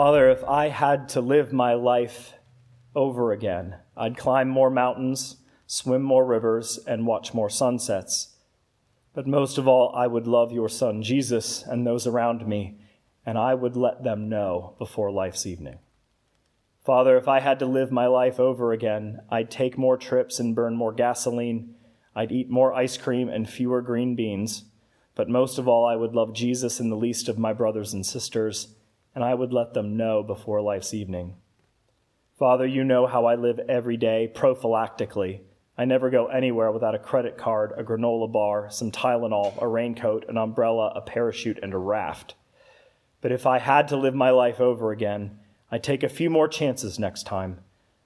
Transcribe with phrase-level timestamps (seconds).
[0.00, 2.34] Father, if I had to live my life
[2.94, 8.36] over again, I'd climb more mountains, swim more rivers, and watch more sunsets.
[9.12, 12.78] But most of all, I would love your Son, Jesus, and those around me,
[13.26, 15.80] and I would let them know before life's evening.
[16.84, 20.54] Father, if I had to live my life over again, I'd take more trips and
[20.54, 21.74] burn more gasoline.
[22.14, 24.62] I'd eat more ice cream and fewer green beans.
[25.16, 28.06] But most of all, I would love Jesus and the least of my brothers and
[28.06, 28.76] sisters,
[29.14, 31.36] and I would let them know before life's evening.
[32.38, 35.40] Father, you know how I live every day prophylactically.
[35.76, 40.24] I never go anywhere without a credit card, a granola bar, some Tylenol, a raincoat,
[40.28, 42.34] an umbrella, a parachute, and a raft.
[43.20, 45.38] But if I had to live my life over again,
[45.70, 47.58] I'd take a few more chances next time.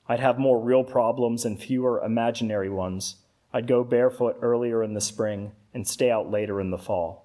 [0.08, 3.16] I'd have more real problems and fewer imaginary ones.
[3.52, 7.21] I'd go barefoot earlier in the spring and stay out later in the fall.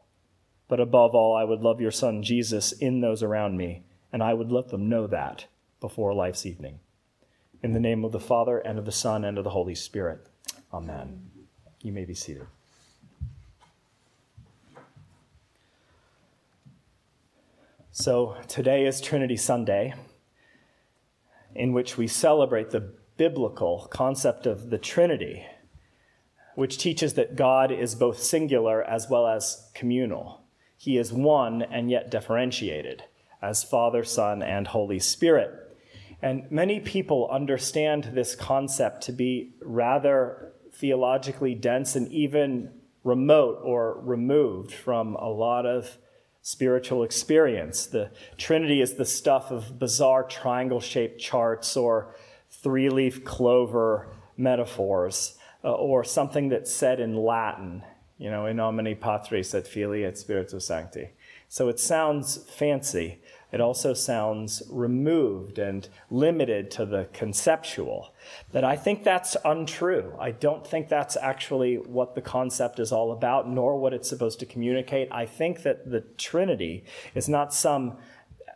[0.67, 4.33] But above all, I would love your son Jesus in those around me, and I
[4.33, 5.45] would let them know that
[5.79, 6.79] before life's evening.
[7.63, 10.27] In the name of the Father, and of the Son, and of the Holy Spirit.
[10.73, 11.31] Amen.
[11.81, 12.45] You may be seated.
[17.91, 19.95] So, today is Trinity Sunday,
[21.55, 25.47] in which we celebrate the biblical concept of the Trinity,
[26.53, 30.43] which teaches that God is both singular as well as communal.
[30.77, 33.03] He is one and yet differentiated
[33.41, 35.51] as Father, Son, and Holy Spirit.
[36.21, 42.71] And many people understand this concept to be rather theologically dense and even
[43.03, 45.97] remote or removed from a lot of
[46.41, 47.85] spiritual experience.
[47.87, 52.15] The Trinity is the stuff of bizarre triangle shaped charts or
[52.49, 57.83] three leaf clover metaphors uh, or something that's said in Latin,
[58.17, 61.09] you know, in nomine patris et filii et spiritus sancti.
[61.49, 63.19] So it sounds fancy.
[63.51, 68.13] It also sounds removed and limited to the conceptual.
[68.51, 70.13] But I think that's untrue.
[70.19, 74.39] I don't think that's actually what the concept is all about, nor what it's supposed
[74.39, 75.07] to communicate.
[75.11, 76.83] I think that the Trinity
[77.15, 77.97] is not some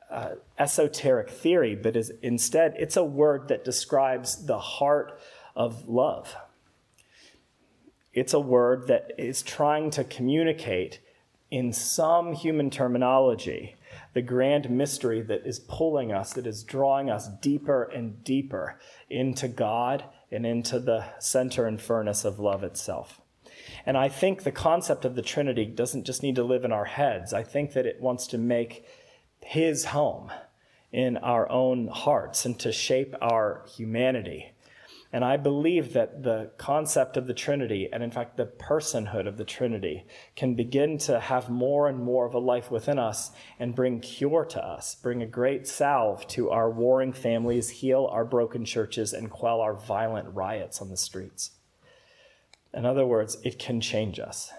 [0.09, 5.17] uh, esoteric theory, but is instead it's a word that describes the heart
[5.55, 6.35] of love.
[8.13, 10.99] It's a word that is trying to communicate
[11.49, 13.75] in some human terminology
[14.13, 18.79] the grand mystery that is pulling us, that is drawing us deeper and deeper
[19.09, 23.21] into God and into the center and furnace of love itself.
[23.85, 26.85] And I think the concept of the Trinity doesn't just need to live in our
[26.85, 27.33] heads.
[27.33, 28.85] I think that it wants to make
[29.41, 30.31] his home
[30.91, 34.51] in our own hearts and to shape our humanity.
[35.13, 39.35] And I believe that the concept of the Trinity, and in fact the personhood of
[39.35, 40.05] the Trinity,
[40.37, 44.45] can begin to have more and more of a life within us and bring cure
[44.45, 49.29] to us, bring a great salve to our warring families, heal our broken churches, and
[49.29, 51.51] quell our violent riots on the streets.
[52.73, 54.51] In other words, it can change us.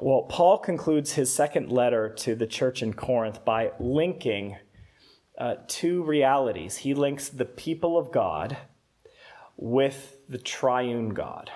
[0.00, 4.56] Well, Paul concludes his second letter to the church in Corinth by linking
[5.42, 6.76] uh, two realities.
[6.76, 8.56] He links the people of God
[9.56, 11.50] with the triune God.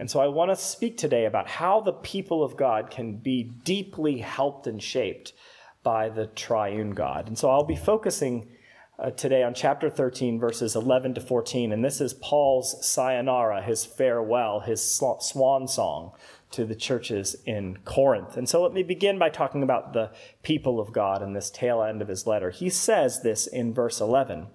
[0.00, 3.44] And so I want to speak today about how the people of God can be
[3.44, 5.32] deeply helped and shaped
[5.84, 7.28] by the triune God.
[7.28, 8.48] And so I'll be focusing
[8.98, 11.70] uh, today on chapter 13, verses 11 to 14.
[11.70, 16.10] And this is Paul's sayonara, his farewell, his swan song
[16.52, 18.36] to the churches in Corinth.
[18.36, 20.10] And so let me begin by talking about the
[20.42, 22.50] people of God in this tail end of his letter.
[22.50, 24.46] He says this in verse 11.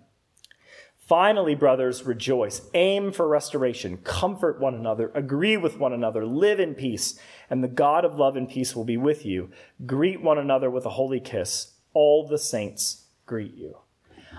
[1.09, 6.75] Finally, brothers, rejoice, aim for restoration, comfort one another, agree with one another, live in
[6.75, 7.19] peace,
[7.49, 9.49] and the God of love and peace will be with you.
[9.87, 11.73] Greet one another with a holy kiss.
[11.93, 13.79] All the saints greet you.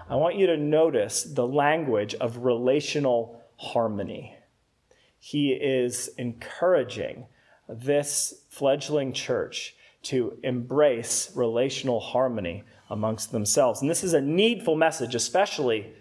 [0.08, 4.36] I want you to notice the language of relational harmony.
[5.18, 7.26] He is encouraging
[7.70, 13.80] this fledgling church to embrace relational harmony amongst themselves.
[13.80, 15.92] And this is a needful message, especially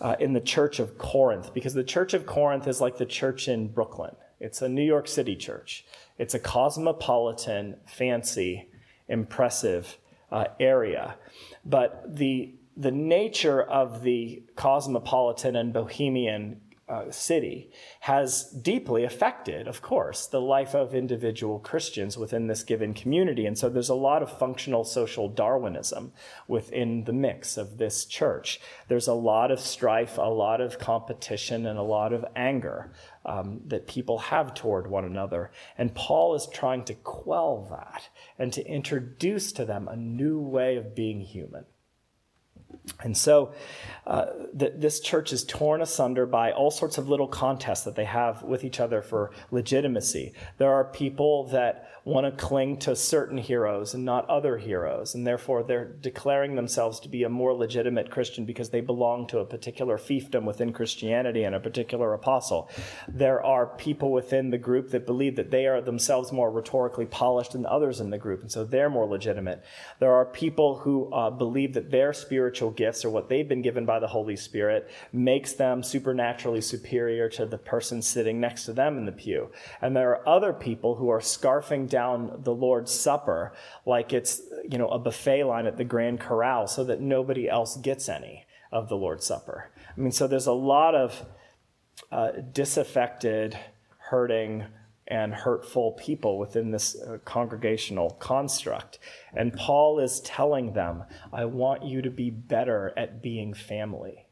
[0.00, 3.48] uh, in the church of Corinth, because the church of Corinth is like the church
[3.48, 4.14] in Brooklyn.
[4.38, 5.84] It's a New York City church,
[6.18, 8.68] it's a cosmopolitan, fancy,
[9.08, 9.98] impressive
[10.30, 11.16] uh, area.
[11.64, 19.82] But the, the nature of the cosmopolitan and bohemian uh, city has deeply affected, of
[19.82, 23.44] course, the life of individual Christians within this given community.
[23.44, 26.12] And so there's a lot of functional social Darwinism
[26.46, 28.60] within the mix of this church.
[28.86, 32.92] There's a lot of strife, a lot of competition, and a lot of anger
[33.24, 35.50] um, that people have toward one another.
[35.76, 40.76] And Paul is trying to quell that and to introduce to them a new way
[40.76, 41.64] of being human.
[43.02, 43.52] And so
[44.06, 44.26] uh,
[44.56, 48.42] th- this church is torn asunder by all sorts of little contests that they have
[48.42, 50.32] with each other for legitimacy.
[50.58, 55.26] There are people that want to cling to certain heroes and not other heroes, and
[55.26, 59.44] therefore they're declaring themselves to be a more legitimate Christian because they belong to a
[59.44, 62.70] particular fiefdom within Christianity and a particular apostle.
[63.08, 67.52] There are people within the group that believe that they are themselves more rhetorically polished
[67.52, 69.64] than others in the group, and so they're more legitimate.
[69.98, 73.84] There are people who uh, believe that their spiritual gifts or what they've been given
[73.84, 78.98] by the Holy Spirit makes them supernaturally superior to the person sitting next to them
[78.98, 79.50] in the pew.
[79.80, 83.52] And there are other people who are scarfing down the Lord's Supper
[83.84, 87.76] like it's, you know, a buffet line at the Grand Corral so that nobody else
[87.76, 89.70] gets any of the Lord's Supper.
[89.96, 91.24] I mean, so there's a lot of
[92.10, 93.58] uh, disaffected,
[93.98, 94.64] hurting,
[95.08, 98.98] and hurtful people within this uh, congregational construct.
[99.34, 104.26] And Paul is telling them, I want you to be better at being family.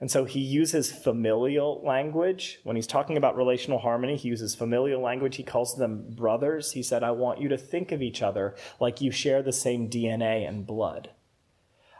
[0.00, 2.58] And so he uses familial language.
[2.64, 5.36] When he's talking about relational harmony, he uses familial language.
[5.36, 6.72] He calls them brothers.
[6.72, 9.88] He said, I want you to think of each other like you share the same
[9.88, 11.10] DNA and blood.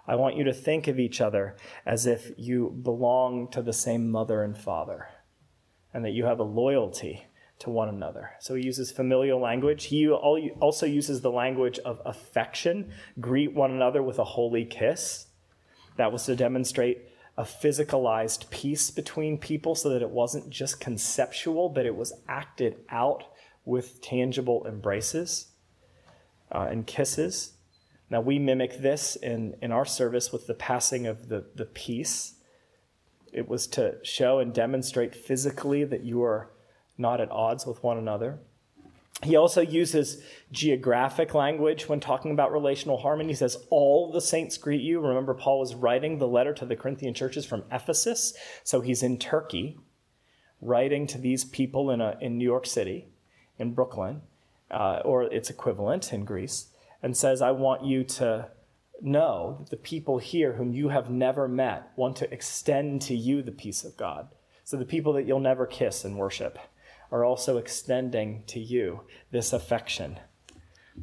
[0.05, 1.57] I want you to think of each other
[1.87, 5.07] as if you belong to the same mother and father,
[5.95, 7.27] and that you have a loyalty
[7.63, 8.31] to one another.
[8.41, 9.85] So he uses familial language.
[9.85, 12.93] He also uses the language of affection.
[13.21, 15.27] Greet one another with a holy kiss.
[15.97, 21.69] That was to demonstrate a physicalized peace between people so that it wasn't just conceptual,
[21.69, 23.25] but it was acted out
[23.65, 25.53] with tangible embraces
[26.51, 27.53] uh, and kisses.
[28.11, 32.35] Now, we mimic this in, in our service with the passing of the, the peace.
[33.33, 36.51] It was to show and demonstrate physically that you are
[36.99, 38.39] not at odds with one another.
[39.23, 43.31] He also uses geographic language when talking about relational harmony.
[43.31, 45.01] He says, All the saints greet you.
[45.01, 48.35] Remember, Paul was writing the letter to the Corinthian churches from Ephesus.
[48.65, 49.79] So he's in Turkey,
[50.61, 53.09] writing to these people in, a, in New York City,
[53.59, 54.23] in Brooklyn,
[54.73, 56.69] uh, or its equivalent in Greece,
[57.01, 58.49] and says, I want you to
[59.01, 63.43] know that the people here whom you have never met want to extend to you
[63.43, 64.29] the peace of God.
[64.65, 66.59] So the people that you'll never kiss and worship
[67.13, 70.19] are also extending to you this affection.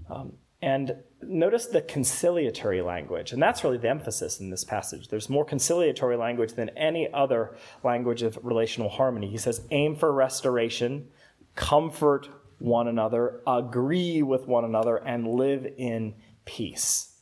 [0.10, 5.08] Um, and notice the conciliatory language, and that's really the emphasis in this passage.
[5.08, 9.30] There's more conciliatory language than any other language of relational harmony.
[9.30, 11.08] He says, aim for restoration,
[11.56, 12.28] comfort
[12.58, 17.22] one another, agree with one another, and live in peace.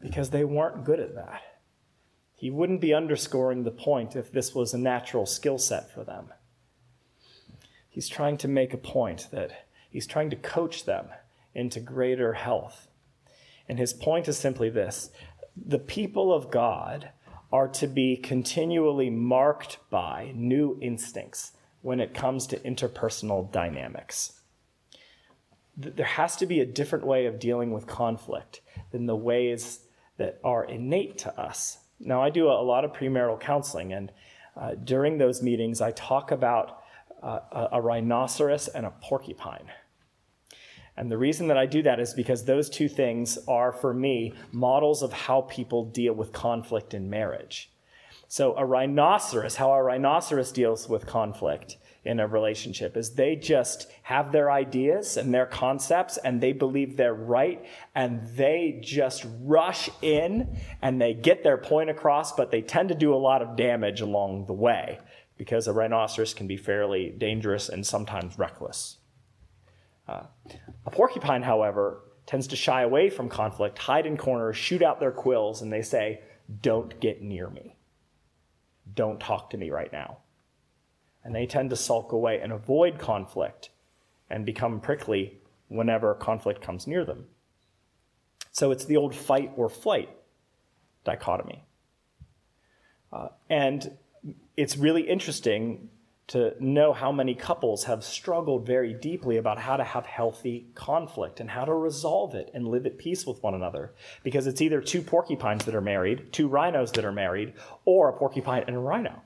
[0.00, 1.42] Because they weren't good at that.
[2.34, 6.30] He wouldn't be underscoring the point if this was a natural skill set for them
[7.94, 11.06] he's trying to make a point that he's trying to coach them
[11.54, 12.88] into greater health.
[13.68, 15.10] And his point is simply this
[15.56, 17.10] the people of God
[17.52, 24.40] are to be continually marked by new instincts when it comes to interpersonal dynamics.
[25.76, 28.60] There has to be a different way of dealing with conflict
[28.90, 29.80] than the ways
[30.16, 31.78] that are innate to us.
[32.00, 34.10] Now, I do a lot of premarital counseling, and
[34.56, 36.80] uh, during those meetings, I talk about
[37.24, 39.70] a, rhinoceros and a porcupine.
[40.96, 44.34] And the reason that I do that is because those two things are, for me,
[44.52, 47.70] models of how people deal with conflict in marriage.
[48.28, 53.90] So, a rhinoceros, how a rhinoceros deals with conflict in a relationship is they just
[54.02, 57.64] have their ideas and their concepts and they believe they're right
[57.94, 62.94] and they just rush in and they get their point across, but they tend to
[62.94, 64.98] do a lot of damage along the way
[65.36, 68.98] because a rhinoceros can be fairly dangerous and sometimes reckless.
[70.06, 70.24] Uh,
[70.86, 75.10] a porcupine, however, tends to shy away from conflict, hide in corners, shoot out their
[75.10, 76.20] quills, and they say,
[76.62, 77.76] Don't get near me.
[78.94, 80.18] Don't talk to me right now.
[81.22, 83.70] And they tend to sulk away and avoid conflict
[84.28, 85.38] and become prickly
[85.68, 87.26] whenever conflict comes near them.
[88.52, 90.10] So it's the old fight or flight
[91.04, 91.64] dichotomy.
[93.12, 93.96] Uh, and
[94.56, 95.90] it's really interesting
[96.26, 101.38] to know how many couples have struggled very deeply about how to have healthy conflict
[101.38, 103.92] and how to resolve it and live at peace with one another.
[104.22, 107.52] Because it's either two porcupines that are married, two rhinos that are married,
[107.84, 109.22] or a porcupine and a rhino.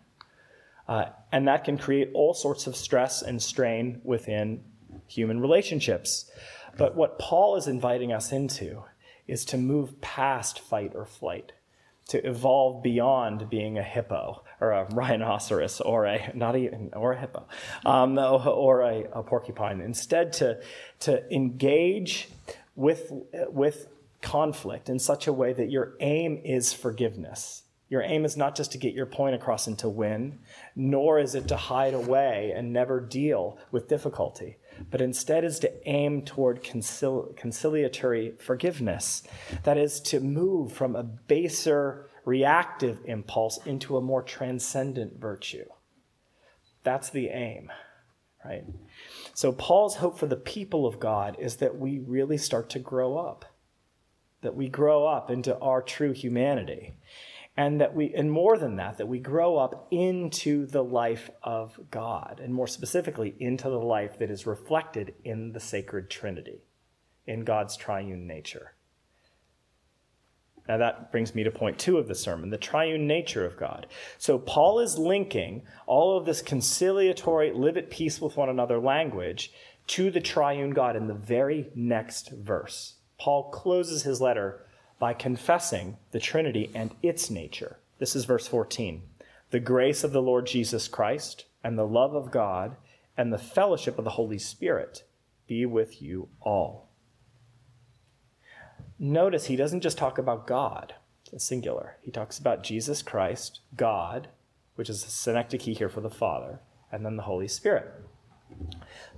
[0.88, 4.64] Uh, and that can create all sorts of stress and strain within
[5.06, 6.28] human relationships.
[6.76, 8.84] But what Paul is inviting us into
[9.28, 11.52] is to move past fight or flight,
[12.08, 17.20] to evolve beyond being a hippo or a rhinoceros or a not even or a
[17.20, 17.46] hippo
[17.86, 19.80] um, or a, a porcupine.
[19.80, 20.60] Instead, to
[21.00, 22.28] to engage
[22.74, 23.12] with
[23.48, 23.88] with
[24.20, 27.62] conflict in such a way that your aim is forgiveness.
[27.90, 30.40] Your aim is not just to get your point across and to win,
[30.76, 34.58] nor is it to hide away and never deal with difficulty
[34.90, 39.22] but instead is to aim toward concil- conciliatory forgiveness.
[39.64, 45.64] That is to move from a baser reactive impulse into a more transcendent virtue.
[46.84, 47.70] That's the aim,
[48.44, 48.64] right?
[49.34, 53.16] So, Paul's hope for the people of God is that we really start to grow
[53.16, 53.44] up,
[54.42, 56.94] that we grow up into our true humanity
[57.58, 61.78] and that we and more than that that we grow up into the life of
[61.90, 66.62] god and more specifically into the life that is reflected in the sacred trinity
[67.26, 68.74] in god's triune nature.
[70.68, 73.88] Now that brings me to point two of the sermon the triune nature of god.
[74.18, 79.52] So paul is linking all of this conciliatory live at peace with one another language
[79.88, 82.94] to the triune god in the very next verse.
[83.18, 84.64] Paul closes his letter
[84.98, 87.78] by confessing the Trinity and its nature.
[87.98, 89.02] This is verse 14.
[89.50, 92.76] The grace of the Lord Jesus Christ and the love of God
[93.16, 95.04] and the fellowship of the Holy Spirit
[95.46, 96.88] be with you all.
[98.98, 100.94] Notice he doesn't just talk about God,
[101.32, 101.96] it's singular.
[102.02, 104.28] He talks about Jesus Christ, God,
[104.74, 107.92] which is a synecdoche here for the Father, and then the Holy Spirit.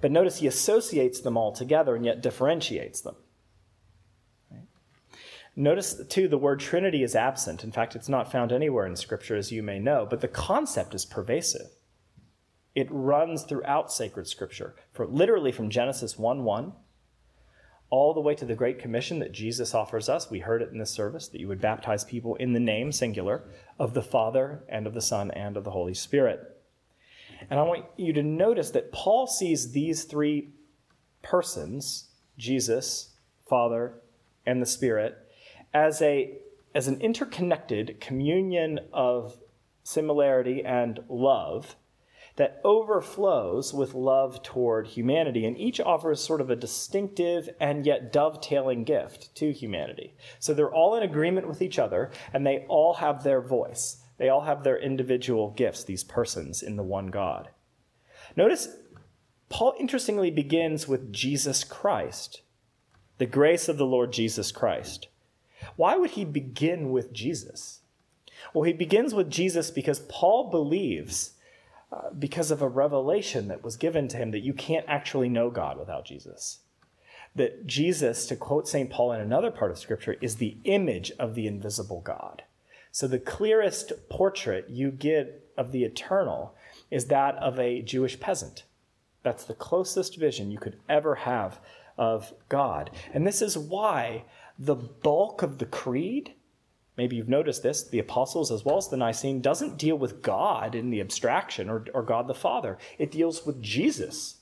[0.01, 3.17] But notice he associates them all together and yet differentiates them.
[5.57, 7.65] Notice, too, the word Trinity is absent.
[7.65, 10.95] In fact, it's not found anywhere in Scripture, as you may know, but the concept
[10.95, 11.67] is pervasive.
[12.75, 16.73] It runs throughout sacred Scripture, for, literally from Genesis 1 1
[17.91, 20.31] all the way to the Great Commission that Jesus offers us.
[20.31, 23.43] We heard it in this service that you would baptize people in the name, singular,
[23.79, 26.57] of the Father and of the Son and of the Holy Spirit.
[27.51, 30.51] And I want you to notice that Paul sees these three
[31.23, 33.11] persons, Jesus,
[33.49, 33.95] Father,
[34.47, 35.19] and the Spirit,
[35.73, 36.39] as, a,
[36.75, 39.39] as an interconnected communion of
[39.83, 41.77] similarity and love
[42.37, 48.13] that overflows with love toward humanity, and each offers sort of a distinctive and yet
[48.13, 50.15] dovetailing gift to humanity.
[50.39, 54.03] So they're all in agreement with each other, and they all have their voice.
[54.17, 57.51] They all have their individual gifts, these persons in the one God.
[58.37, 58.69] Notice,
[59.51, 62.41] Paul interestingly begins with Jesus Christ,
[63.19, 65.09] the grace of the Lord Jesus Christ.
[65.77, 67.81] Why would he begin with Jesus?
[68.55, 71.33] Well, he begins with Jesus because Paul believes,
[71.93, 75.51] uh, because of a revelation that was given to him, that you can't actually know
[75.51, 76.61] God without Jesus.
[77.35, 78.91] That Jesus, to quote St.
[78.91, 82.43] Paul in another part of Scripture, is the image of the invisible God.
[82.93, 86.55] So the clearest portrait you get of the eternal
[86.91, 88.65] is that of a Jewish peasant.
[89.23, 91.61] That's the closest vision you could ever have
[92.01, 92.91] of God.
[93.13, 94.25] And this is why
[94.59, 96.33] the bulk of the creed,
[96.97, 100.75] maybe you've noticed this, the apostles as well as the Nicene, doesn't deal with God
[100.75, 102.79] in the abstraction or, or God the Father.
[102.99, 104.39] It deals with Jesus.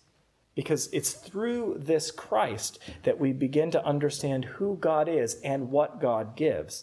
[0.54, 6.00] Because it's through this Christ that we begin to understand who God is and what
[6.00, 6.82] God gives.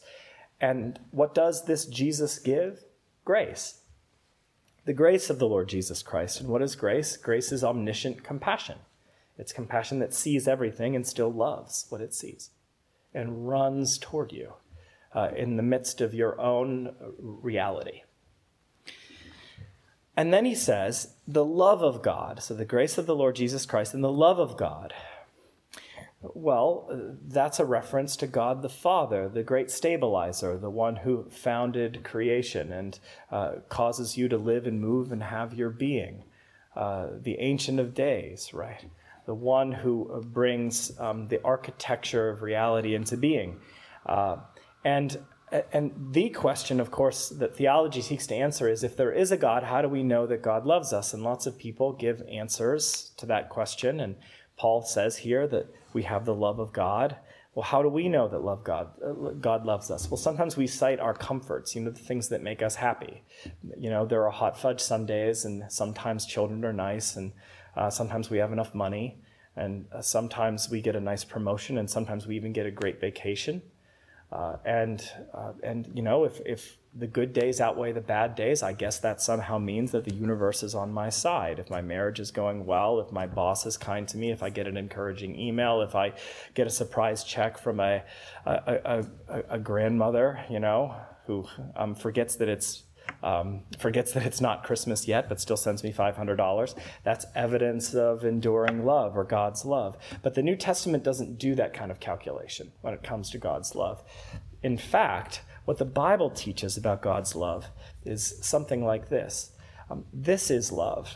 [0.62, 2.86] And what does this Jesus give?
[3.26, 3.82] Grace.
[4.86, 6.40] The grace of the Lord Jesus Christ.
[6.40, 7.18] And what is grace?
[7.18, 8.78] Grace is omniscient compassion.
[9.38, 12.52] It's compassion that sees everything and still loves what it sees
[13.14, 14.54] and runs toward you
[15.14, 18.04] uh, in the midst of your own reality.
[20.18, 23.66] And then he says, the love of God, so the grace of the Lord Jesus
[23.66, 24.94] Christ and the love of God.
[26.22, 26.90] Well,
[27.28, 32.72] that's a reference to God the Father, the great stabilizer, the one who founded creation
[32.72, 32.98] and
[33.32, 36.24] uh, causes you to live and move and have your being,
[36.76, 38.86] uh, the Ancient of Days, right?
[39.26, 43.60] The one who uh, brings um, the architecture of reality into being.
[44.06, 44.38] Uh,
[44.84, 45.18] and,
[45.74, 49.38] and the question, of course, that theology seeks to answer is if there is a
[49.38, 51.14] God, how do we know that God loves us?
[51.14, 54.00] And lots of people give answers to that question.
[54.00, 54.16] And
[54.58, 57.18] Paul says here that we have the love of God,
[57.54, 60.10] Well, how do we know that love God, uh, God loves us?
[60.10, 63.24] Well, sometimes we cite our comforts, you know, the things that make us happy.
[63.78, 67.32] You know, there are hot fudge sundaes, and sometimes children are nice, and
[67.76, 69.18] uh, sometimes we have enough money,
[69.56, 73.00] and uh, sometimes we get a nice promotion, and sometimes we even get a great
[73.00, 73.62] vacation.
[74.32, 78.64] Uh, and uh, and you know if if the good days outweigh the bad days,
[78.64, 81.60] I guess that somehow means that the universe is on my side.
[81.60, 84.50] If my marriage is going well, if my boss is kind to me, if I
[84.50, 86.14] get an encouraging email, if I
[86.54, 88.04] get a surprise check from a
[88.46, 90.96] a, a, a grandmother, you know,
[91.28, 92.84] who um, forgets that it's
[93.24, 96.76] um, forgets that it's not Christmas yet, but still sends me $500.
[97.04, 99.98] That's evidence of enduring love or God's love.
[100.22, 103.76] But the New Testament doesn't do that kind of calculation when it comes to God's
[103.76, 104.04] love.
[104.64, 107.68] In fact, what the Bible teaches about God's love
[108.04, 109.52] is something like this
[109.90, 111.16] um, This is love,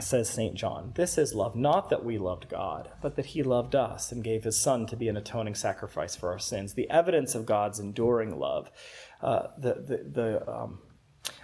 [0.00, 0.54] says St.
[0.54, 0.92] John.
[0.94, 4.44] This is love, not that we loved God, but that he loved us and gave
[4.44, 6.74] his Son to be an atoning sacrifice for our sins.
[6.74, 8.70] The evidence of God's enduring love,
[9.22, 10.78] uh, the, the, the, um,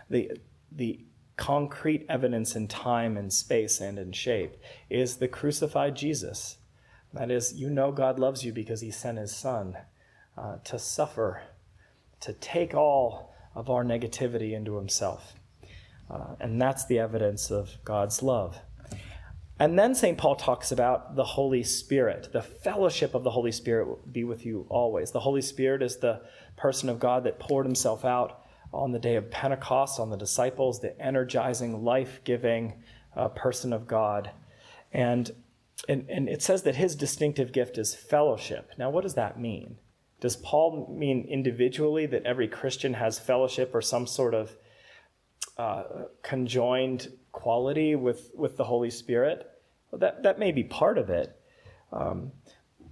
[0.09, 0.33] the,
[0.71, 1.05] the
[1.37, 4.57] concrete evidence in time and space and in shape,
[4.91, 6.59] is the crucified Jesus.
[7.13, 9.77] That is, you know God loves you because he sent his Son
[10.37, 11.43] uh, to suffer
[12.21, 15.35] to take all of our negativity into himself.
[16.11, 18.59] Uh, and that's the evidence of God's love.
[19.59, 20.19] And then St.
[20.19, 22.33] Paul talks about the Holy Spirit.
[22.33, 25.13] The fellowship of the Holy Spirit will be with you always.
[25.13, 26.23] The Holy Spirit is the
[26.57, 28.42] person of God that poured himself out
[28.73, 32.83] on the day of Pentecost on the disciples, the energizing, life giving
[33.17, 34.31] uh, person of God.
[34.93, 35.31] And,
[35.89, 38.73] and, and it says that his distinctive gift is fellowship.
[38.79, 39.77] Now, what does that mean?
[40.21, 44.57] Does Paul mean individually that every Christian has fellowship or some sort of
[45.59, 45.83] uh,
[46.23, 49.51] conjoined quality with, with the Holy Spirit?
[49.91, 51.37] Well, that, that may be part of it.
[51.93, 52.33] Um,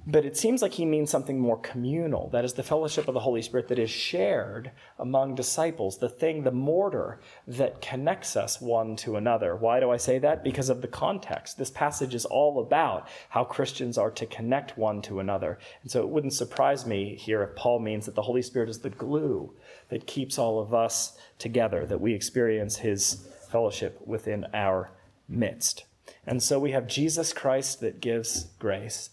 [0.06, 2.30] but it seems like he means something more communal.
[2.30, 6.42] That is the fellowship of the Holy Spirit that is shared among disciples, the thing,
[6.42, 9.54] the mortar that connects us one to another.
[9.54, 10.42] Why do I say that?
[10.42, 11.58] Because of the context.
[11.58, 15.58] This passage is all about how Christians are to connect one to another.
[15.82, 18.78] And so it wouldn't surprise me here if Paul means that the Holy Spirit is
[18.78, 19.52] the glue
[19.90, 24.90] that keeps all of us together, that we experience his fellowship within our
[25.28, 25.84] midst.
[26.26, 29.10] And so we have Jesus Christ that gives grace.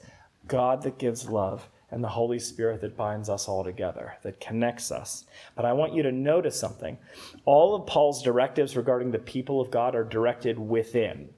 [0.48, 4.92] God that gives love, and the Holy Spirit that binds us all together, that connects
[4.92, 5.26] us.
[5.56, 6.98] But I want you to notice something.
[7.46, 11.30] All of Paul's directives regarding the people of God are directed within.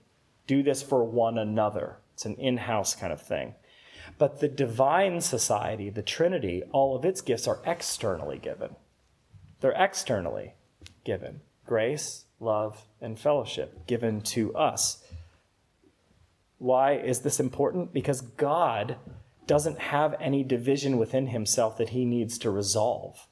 [0.48, 1.98] Do this for one another.
[2.13, 3.54] It's an in house kind of thing.
[4.17, 8.76] But the divine society, the Trinity, all of its gifts are externally given.
[9.62, 10.56] They're externally
[11.04, 15.04] given grace, love, and fellowship given to us.
[16.60, 17.93] Why is this important?
[17.93, 18.98] Because God
[19.48, 23.28] doesn't have any division within himself that he needs to resolve.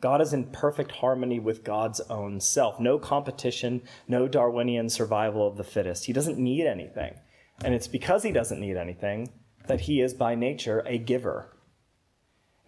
[0.00, 2.80] God is in perfect harmony with God's own self.
[2.80, 6.06] No competition, no Darwinian survival of the fittest.
[6.06, 7.14] He doesn't need anything.
[7.64, 9.30] And it's because he doesn't need anything
[9.66, 11.56] that he is by nature a giver.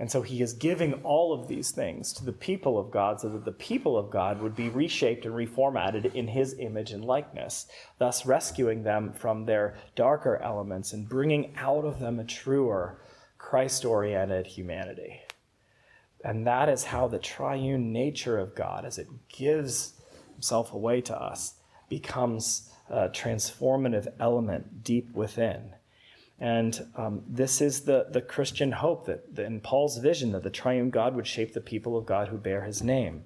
[0.03, 3.29] And so he is giving all of these things to the people of God so
[3.29, 7.69] that the people of God would be reshaped and reformatted in his image and likeness,
[8.01, 13.01] thus rescuing them from their darker elements and bringing out of them a truer,
[13.39, 15.21] Christ oriented humanity.
[16.25, 21.17] And that is how the triune nature of God, as it gives himself away to
[21.17, 21.55] us,
[21.89, 25.75] becomes a transformative element deep within.
[26.43, 30.51] And um, this is the, the Christian hope that, that in Paul's vision that the
[30.51, 33.23] triune God would shape the people of God who bear his name.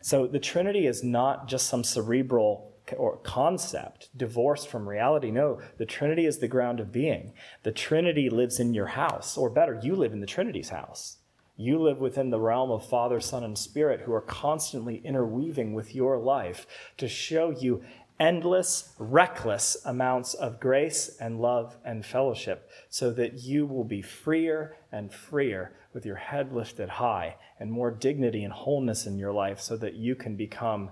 [0.00, 5.30] So the Trinity is not just some cerebral or concept divorced from reality.
[5.30, 7.34] No, the Trinity is the ground of being.
[7.62, 11.18] The Trinity lives in your house, or better, you live in the Trinity's house.
[11.56, 15.94] You live within the realm of Father, Son, and Spirit who are constantly interweaving with
[15.94, 17.82] your life to show you
[18.20, 24.76] endless, reckless amounts of grace and love and fellowship, so that you will be freer
[24.92, 29.58] and freer with your head lifted high and more dignity and wholeness in your life,
[29.60, 30.90] so that you can become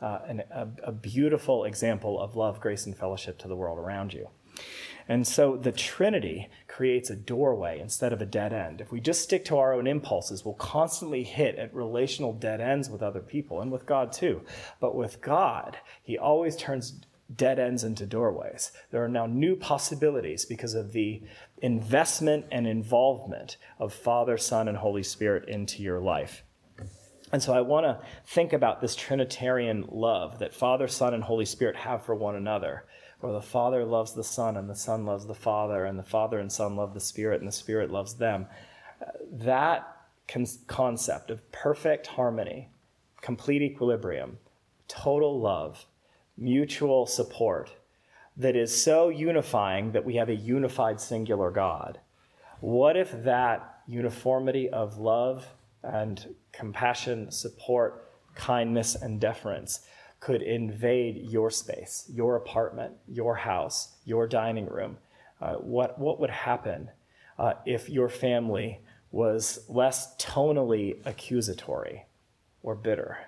[0.00, 4.12] uh, an, a, a beautiful example of love, grace, and fellowship to the world around
[4.12, 4.28] you.
[5.08, 8.80] And so the Trinity creates a doorway instead of a dead end.
[8.80, 12.90] If we just stick to our own impulses, we'll constantly hit at relational dead ends
[12.90, 14.42] with other people and with God too.
[14.80, 17.00] But with God, He always turns
[17.34, 18.72] dead ends into doorways.
[18.90, 21.22] There are now new possibilities because of the
[21.62, 26.44] investment and involvement of Father, Son, and Holy Spirit into your life.
[27.32, 31.44] And so I want to think about this Trinitarian love that Father, Son, and Holy
[31.44, 32.84] Spirit have for one another
[33.22, 36.38] or the Father loves the Son, and the Son loves the Father, and the Father
[36.38, 38.46] and Son love the Spirit, and the Spirit loves them.
[39.00, 39.96] Uh, that
[40.28, 42.68] con- concept of perfect harmony,
[43.20, 44.38] complete equilibrium,
[44.88, 45.86] total love,
[46.36, 47.70] mutual support,
[48.36, 51.98] that is so unifying that we have a unified singular God.
[52.60, 55.46] What if that uniformity of love
[55.82, 59.80] and compassion, support, kindness, and deference
[60.26, 64.98] could invade your space, your apartment, your house, your dining room?
[65.40, 66.90] Uh, what, what would happen
[67.38, 72.06] uh, if your family was less tonally accusatory
[72.62, 73.18] or bitter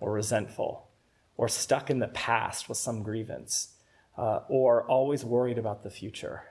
[0.00, 0.88] or resentful
[1.36, 3.76] or stuck in the past with some grievance?
[4.18, 6.42] uh, or always worried about the future,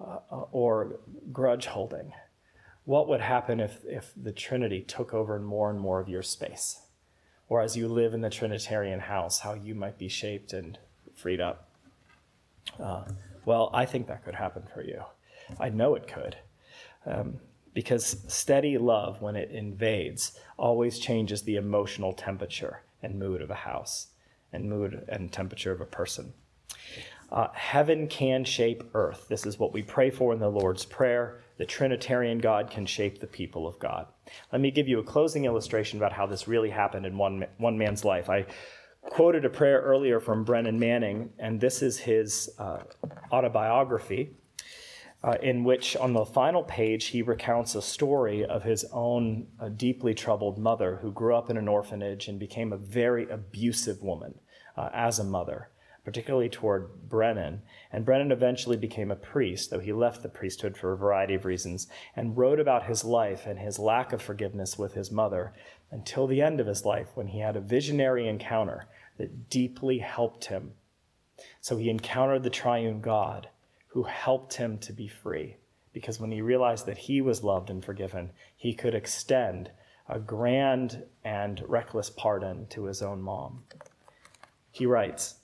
[0.00, 0.18] uh,
[0.52, 1.00] or
[1.32, 2.12] grudge holding.
[2.84, 6.80] What would happen if, if the Trinity took over more and more of your space?
[7.48, 10.78] Or as you live in the Trinitarian house, how you might be shaped and
[11.14, 11.68] freed up?
[12.80, 13.04] Uh,
[13.44, 15.02] well, I think that could happen for you.
[15.60, 16.36] I know it could.
[17.06, 17.38] Um,
[17.74, 23.54] because steady love, when it invades, always changes the emotional temperature and mood of a
[23.54, 24.08] house
[24.52, 26.32] and mood and temperature of a person.
[27.30, 29.26] Uh, heaven can shape earth.
[29.28, 31.40] This is what we pray for in the Lord's Prayer.
[31.56, 34.06] The Trinitarian God can shape the people of God.
[34.52, 37.76] Let me give you a closing illustration about how this really happened in one, one
[37.76, 38.30] man's life.
[38.30, 38.46] I
[39.02, 42.78] quoted a prayer earlier from Brennan Manning, and this is his uh,
[43.32, 44.36] autobiography,
[45.22, 49.68] uh, in which on the final page he recounts a story of his own uh,
[49.68, 54.34] deeply troubled mother who grew up in an orphanage and became a very abusive woman
[54.76, 55.70] uh, as a mother
[56.04, 57.62] particularly toward Brennan.
[57.90, 61.44] And Brennan eventually became a priest, though he left the priesthood for a variety of
[61.44, 65.52] reasons, and wrote about his life and his lack of forgiveness with his mother
[65.90, 68.86] until the end of his life when he had a visionary encounter
[69.16, 70.72] that deeply helped him.
[71.60, 73.48] So he encountered the triune God
[73.88, 75.56] who helped him to be free.
[75.92, 79.70] Because when he realized that he was loved and forgiven, he could extend
[80.08, 83.62] a grand and reckless pardon to his own mom.
[84.70, 85.36] He writes,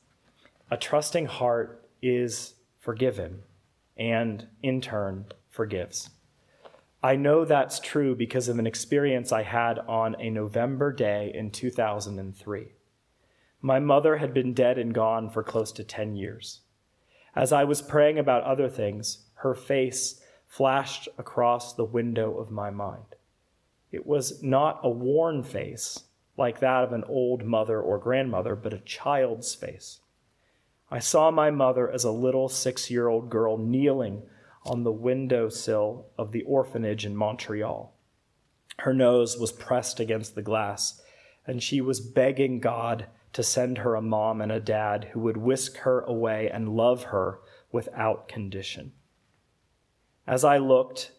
[0.71, 3.43] a trusting heart is forgiven
[3.97, 6.11] and, in turn, forgives.
[7.03, 11.51] I know that's true because of an experience I had on a November day in
[11.51, 12.73] 2003.
[13.63, 16.61] My mother had been dead and gone for close to 10 years.
[17.35, 22.71] As I was praying about other things, her face flashed across the window of my
[22.71, 23.17] mind.
[23.91, 26.05] It was not a worn face
[26.37, 30.01] like that of an old mother or grandmother, but a child's face.
[30.91, 34.23] I saw my mother as a little six year old girl kneeling
[34.65, 37.95] on the windowsill of the orphanage in Montreal.
[38.79, 41.01] Her nose was pressed against the glass,
[41.47, 45.37] and she was begging God to send her a mom and a dad who would
[45.37, 48.93] whisk her away and love her without condition.
[50.27, 51.13] As I looked,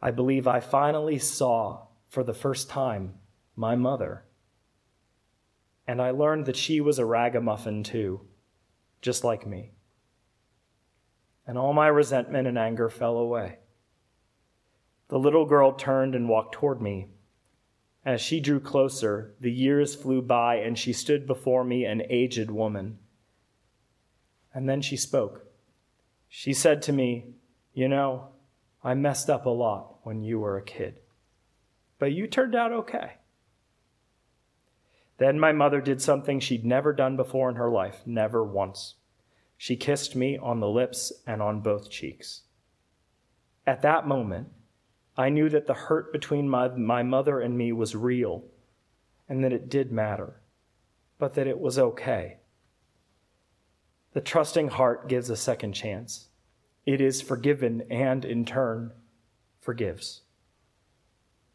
[0.00, 3.14] I believe I finally saw for the first time
[3.56, 4.24] my mother.
[5.86, 8.22] And I learned that she was a ragamuffin too
[9.02, 9.72] just like me.
[11.46, 13.58] And all my resentment and anger fell away.
[15.08, 17.08] The little girl turned and walked toward me.
[18.04, 22.50] As she drew closer, the years flew by, and she stood before me, an aged
[22.50, 22.98] woman.
[24.54, 25.46] And then she spoke.
[26.28, 27.26] She said to me,
[27.74, 28.28] You know,
[28.82, 31.00] I messed up a lot when you were a kid,
[31.98, 33.18] but you turned out okay.
[35.18, 38.94] Then my mother did something she'd never done before in her life, never once.
[39.56, 42.42] She kissed me on the lips and on both cheeks.
[43.66, 44.48] At that moment,
[45.16, 48.44] I knew that the hurt between my, my mother and me was real
[49.28, 50.40] and that it did matter,
[51.18, 52.38] but that it was okay.
[54.14, 56.28] The trusting heart gives a second chance.
[56.84, 58.92] It is forgiven and, in turn,
[59.60, 60.22] forgives.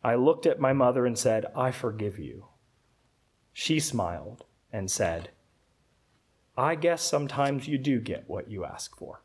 [0.04, 2.46] I looked at my mother and said, I forgive you.
[3.60, 5.32] She smiled and said,
[6.56, 9.24] I guess sometimes you do get what you ask for.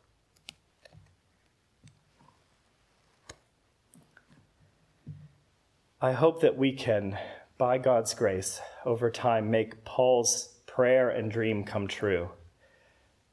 [6.01, 7.15] I hope that we can,
[7.59, 12.31] by God's grace, over time make Paul's prayer and dream come true,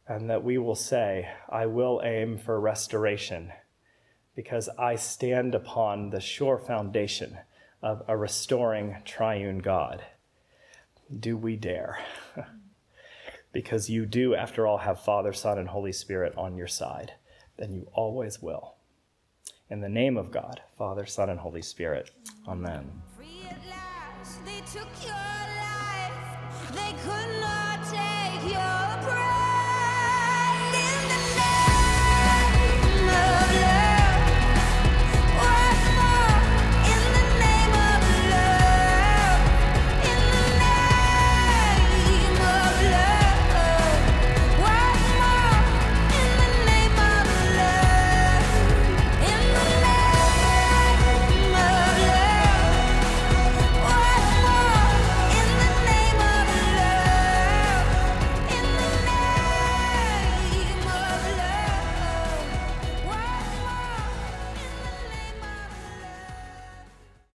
[0.06, 3.52] and that we will say, I will aim for restoration
[4.36, 7.38] because I stand upon the sure foundation
[7.82, 10.04] of a restoring triune God
[11.18, 11.98] do we dare?
[13.52, 17.12] because you do, after all, have Father, Son, and Holy Spirit on your side,
[17.56, 18.76] then you always will.
[19.68, 22.10] In the name of God, Father, Son, and Holy Spirit.
[22.48, 22.90] Amen.
[24.44, 26.12] They took your life.
[26.72, 28.79] They could not take your